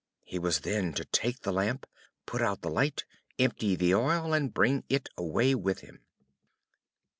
[0.23, 1.85] He was then to take the Lamp,
[2.25, 3.05] put out the light,
[3.37, 5.99] empty the oil, and bring it away with him.